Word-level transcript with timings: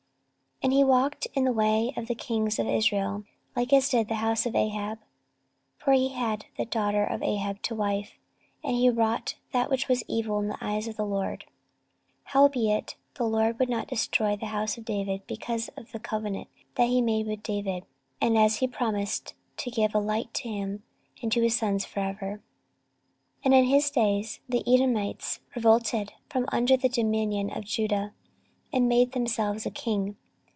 14:021:006 0.63 0.69
And 0.69 0.73
he 0.73 0.83
walked 0.83 1.27
in 1.33 1.43
the 1.43 1.51
way 1.53 1.91
of 1.97 2.05
the 2.07 2.13
kings 2.13 2.59
of 2.59 2.67
Israel, 2.67 3.23
like 3.55 3.73
as 3.73 3.89
did 3.89 4.07
the 4.07 4.15
house 4.15 4.45
of 4.45 4.53
Ahab: 4.55 4.99
for 5.79 5.91
he 5.93 6.09
had 6.09 6.45
the 6.55 6.65
daughter 6.65 7.03
of 7.03 7.23
Ahab 7.23 7.63
to 7.63 7.73
wife: 7.73 8.11
and 8.63 8.75
he 8.75 8.87
wrought 8.87 9.33
that 9.53 9.71
which 9.71 9.87
was 9.87 10.03
evil 10.07 10.37
in 10.37 10.49
the 10.49 10.59
eyes 10.63 10.87
of 10.87 10.97
the 10.97 11.05
LORD. 11.05 11.45
14:021:007 12.27 12.33
Howbeit 12.33 12.95
the 13.15 13.23
LORD 13.27 13.57
would 13.59 13.69
not 13.69 13.87
destroy 13.87 14.35
the 14.35 14.45
house 14.53 14.77
of 14.77 14.85
David, 14.85 15.25
because 15.25 15.69
of 15.69 15.91
the 15.91 15.99
covenant 15.99 16.47
that 16.75 16.89
he 16.89 16.97
had 16.97 17.05
made 17.05 17.25
with 17.25 17.41
David, 17.41 17.83
and 18.21 18.37
as 18.37 18.57
he 18.57 18.67
promised 18.67 19.33
to 19.57 19.71
give 19.71 19.95
a 19.95 19.99
light 19.99 20.31
to 20.35 20.47
him 20.47 20.83
and 21.23 21.31
to 21.31 21.41
his 21.41 21.57
sons 21.57 21.85
for 21.85 22.01
ever. 22.01 22.39
14:021:008 23.43 23.57
In 23.61 23.65
his 23.65 23.89
days 23.89 24.39
the 24.47 24.63
Edomites 24.71 25.39
revolted 25.55 26.13
from 26.29 26.45
under 26.51 26.77
the 26.77 26.87
dominion 26.87 27.49
of 27.49 27.65
Judah, 27.65 28.13
and 28.71 28.87
made 28.87 29.13
themselves 29.13 29.65
a 29.65 29.71
king. 29.71 30.17